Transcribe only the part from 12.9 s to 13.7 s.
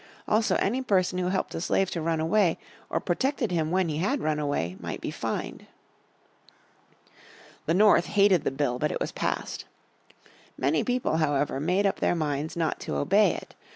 obey it.